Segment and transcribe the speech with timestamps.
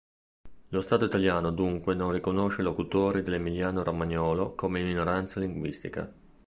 [0.69, 6.11] Lo Stato italiano dunque non riconosce i locutori dell'emiliano-romagnolo come minoranza linguistica.